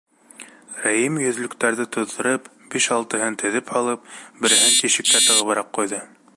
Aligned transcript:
Рәим 0.85 1.19
йөҙлөктәрҙе 1.25 1.85
туҙҙырып, 1.97 2.49
биш-алтыһын 2.77 3.39
теҙеп 3.45 3.71
һалып, 3.77 4.11
береһен 4.43 4.77
тишеккә 4.81 5.23
тығыбыраҡ 5.29 5.75
ҡуйҙы. 5.81 6.05